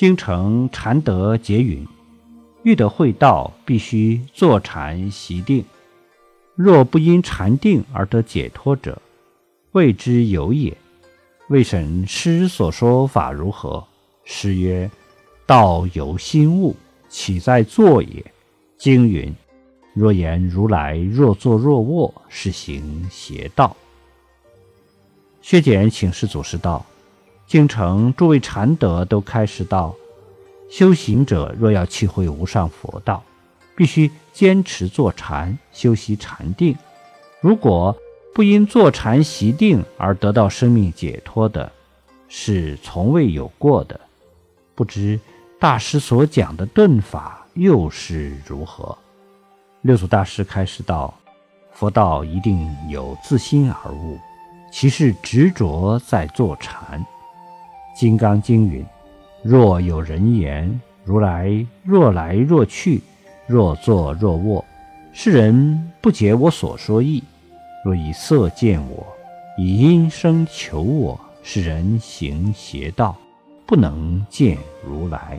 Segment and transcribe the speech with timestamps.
[0.00, 1.86] 京城禅德结云，
[2.62, 5.62] 欲得会道，必须坐禅习定。
[6.54, 9.02] 若不因禅定而得解脱者，
[9.72, 10.74] 谓之有也。
[11.48, 13.86] 未审师所说法如何？”
[14.24, 14.90] 师曰
[15.44, 16.74] ：“道由心悟，
[17.10, 18.24] 岂在坐也？”
[18.80, 19.30] 经云
[19.92, 23.76] ：“若言如来若坐若卧，是行邪道。”
[25.42, 26.86] 薛简请示祖师道
[27.50, 29.92] ：“京城诸位禅德都开示道，
[30.70, 33.20] 修行者若要契会无上佛道，
[33.74, 36.76] 必须坚持坐禅修习禅定。
[37.40, 37.96] 如果
[38.32, 41.72] 不因坐禅习定而得到生命解脱的，
[42.28, 43.98] 是从未有过的。
[44.76, 45.18] 不知
[45.58, 48.96] 大师所讲的顿法又是如何？”
[49.82, 51.12] 六祖大师开示道
[51.74, 54.16] ：“佛道一定有自心而悟。”
[54.70, 57.00] 其是执着在坐禅，
[58.00, 58.82] 《金刚经》云
[59.44, 63.02] ：“若有人言如来若来若去，
[63.46, 64.64] 若坐若卧，
[65.12, 67.22] 是人不解我所说意。
[67.84, 69.06] 若以色见我，
[69.58, 73.14] 以音声求我，是人行邪道，
[73.66, 75.38] 不能见如来。”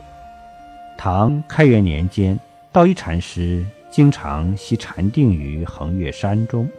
[0.96, 2.38] 唐开元年间，
[2.70, 6.70] 道一禅师经常习禅定于衡岳山中。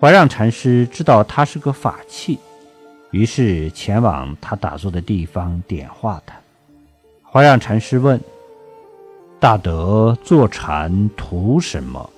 [0.00, 2.36] 怀让禅师知道他是个法器，
[3.10, 6.34] 于是前往他打坐的地方点化他。
[7.30, 8.20] 怀让禅师问
[9.38, 12.10] ：“大德坐禅图什么？”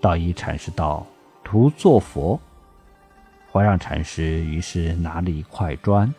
[0.00, 1.06] 道一禅师道
[1.44, 2.38] ：“图做佛。”
[3.52, 6.14] 怀让禅师于是拿了一块砖，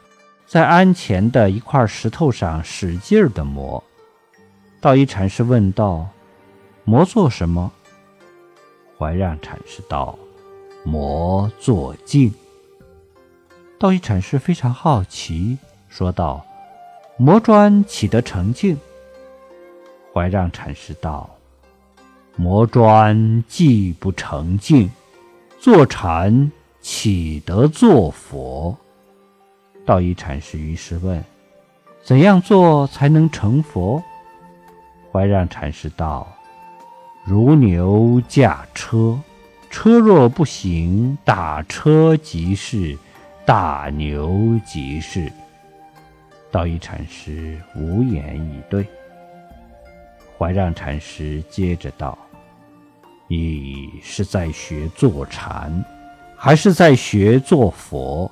[0.45, 3.83] 在鞍前的一块石头上使劲地磨。
[4.79, 6.07] 道一禅师问道
[6.83, 7.71] ：“磨做什么？”
[8.97, 10.17] 怀让禅师道。
[10.83, 12.33] 魔作镜，
[13.81, 15.57] 道一禅师非常好奇，
[15.89, 16.45] 说道
[17.17, 18.77] ：“磨砖岂得成镜？”
[20.13, 21.27] 怀让禅师道
[22.37, 24.87] ：“磨砖既不成镜，
[25.59, 28.77] 坐禅岂得作佛？”
[29.83, 31.23] 道一禅师于是问
[32.05, 34.03] ：“怎样做才能成佛？”
[35.11, 36.31] 怀让禅师道
[37.25, 39.19] ：“如牛驾车。”
[39.71, 42.95] 车若不行，打车即是；
[43.45, 45.31] 大牛即是。
[46.51, 48.85] 道一禅师无言以对。
[50.37, 52.17] 怀让禅师接着道
[53.27, 55.83] ：“你是在学坐禅，
[56.35, 58.29] 还是在学做佛？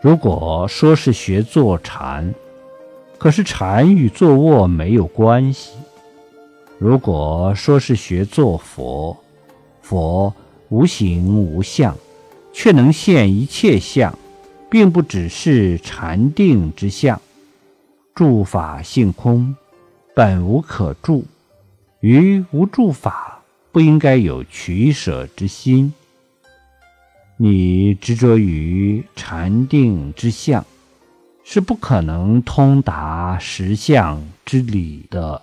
[0.00, 2.34] 如果说是学坐禅，
[3.18, 5.76] 可是禅与坐卧没有关系；
[6.78, 9.16] 如果说是学做佛，
[9.82, 10.34] 佛。”
[10.70, 11.94] 无形无相，
[12.52, 14.18] 却能现一切相，
[14.74, 17.20] 并不只是禅定之相。
[18.12, 19.54] 诸法性空，
[20.16, 21.24] 本无可住。
[22.00, 23.40] 于无住法，
[23.70, 25.94] 不应该有取舍之心。
[27.36, 30.66] 你执着于禅定之相，
[31.44, 35.40] 是不可能通达实相之理的。